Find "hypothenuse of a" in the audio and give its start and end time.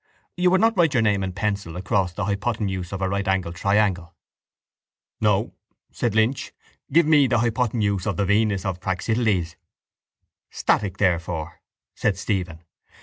2.25-3.07